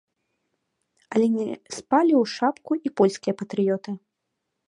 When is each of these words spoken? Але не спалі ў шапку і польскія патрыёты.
Але 1.15 1.27
не 1.33 1.43
спалі 1.77 2.13
ў 2.21 2.33
шапку 2.35 2.71
і 2.89 2.93
польскія 3.01 3.33
патрыёты. 3.43 3.91